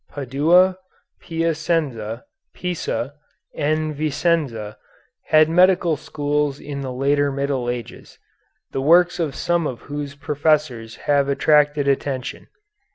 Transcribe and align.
Padua, 0.09 0.79
Piacenza, 1.21 2.23
Pisa, 2.55 3.13
and 3.53 3.95
Vicenza 3.95 4.75
had 5.27 5.47
medical 5.47 5.95
schools 5.95 6.59
in 6.59 6.81
the 6.81 6.91
later 6.91 7.31
Middle 7.31 7.69
Ages, 7.69 8.17
the 8.71 8.81
works 8.81 9.19
of 9.19 9.35
some 9.35 9.67
of 9.67 9.81
whose 9.81 10.15
professors 10.15 10.95
have 11.05 11.29
attracted 11.29 11.87
attention. 11.87 12.47